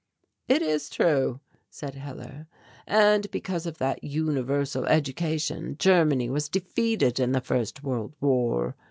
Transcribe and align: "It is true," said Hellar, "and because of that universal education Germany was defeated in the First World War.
"It 0.47 0.63
is 0.63 0.89
true," 0.89 1.41
said 1.69 1.93
Hellar, 1.93 2.47
"and 2.87 3.29
because 3.29 3.67
of 3.67 3.77
that 3.77 4.03
universal 4.03 4.85
education 4.87 5.75
Germany 5.77 6.27
was 6.27 6.49
defeated 6.49 7.19
in 7.19 7.33
the 7.33 7.39
First 7.41 7.83
World 7.83 8.15
War. 8.19 8.75